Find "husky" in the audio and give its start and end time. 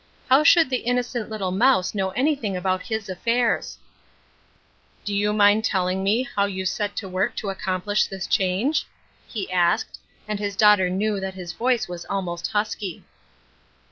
12.47-13.03